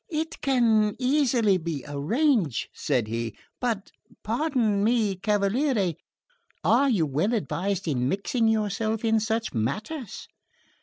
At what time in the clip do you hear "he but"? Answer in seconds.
3.07-3.91